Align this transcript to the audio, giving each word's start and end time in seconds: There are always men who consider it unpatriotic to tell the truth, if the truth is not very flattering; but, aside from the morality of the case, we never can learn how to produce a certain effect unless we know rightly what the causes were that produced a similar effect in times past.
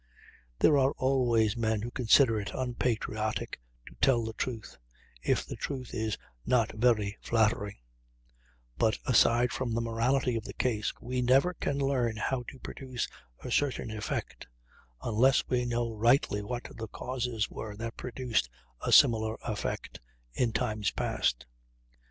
There 0.57 0.79
are 0.79 0.93
always 0.93 1.55
men 1.55 1.83
who 1.83 1.91
consider 1.91 2.39
it 2.39 2.55
unpatriotic 2.55 3.59
to 3.87 3.93
tell 4.01 4.25
the 4.25 4.33
truth, 4.33 4.79
if 5.21 5.45
the 5.45 5.55
truth 5.55 5.93
is 5.93 6.17
not 6.43 6.71
very 6.71 7.19
flattering; 7.21 7.75
but, 8.79 8.97
aside 9.05 9.51
from 9.51 9.75
the 9.75 9.79
morality 9.81 10.35
of 10.35 10.43
the 10.43 10.55
case, 10.55 10.91
we 10.99 11.21
never 11.21 11.53
can 11.53 11.77
learn 11.77 12.17
how 12.17 12.41
to 12.47 12.57
produce 12.57 13.07
a 13.43 13.51
certain 13.51 13.91
effect 13.91 14.47
unless 15.03 15.47
we 15.47 15.65
know 15.65 15.91
rightly 15.93 16.41
what 16.41 16.63
the 16.75 16.87
causes 16.87 17.51
were 17.51 17.75
that 17.75 17.95
produced 17.95 18.49
a 18.83 18.91
similar 18.91 19.37
effect 19.43 19.99
in 20.33 20.51
times 20.51 20.89
past. 20.89 21.45